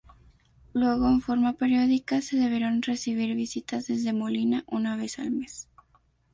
Luego, 0.73 1.07
en 1.09 1.21
forma 1.21 1.53
periódica, 1.53 2.21
se 2.23 2.35
debieron 2.35 2.81
recibir 2.81 3.35
visitas 3.35 3.85
desde 3.85 4.13
Molina 4.13 4.63
una 4.65 4.95
vez 4.95 5.19
al 5.19 5.29
mes. 5.29 5.69